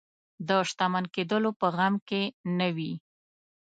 [0.47, 2.21] د شتمن کېدلو په غم کې
[2.57, 2.93] نه وي.